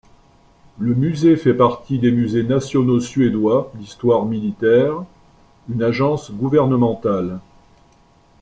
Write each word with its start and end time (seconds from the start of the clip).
Le 0.79 0.95
musée 0.95 1.37
fait 1.37 1.53
partie 1.53 1.99
des 1.99 2.09
musées 2.09 2.41
nationaux 2.41 2.99
suédois 2.99 3.69
d'histoire 3.75 4.25
militaire, 4.25 4.95
une 5.69 5.83
agence 5.83 6.31
gouvernementale. 6.31 7.39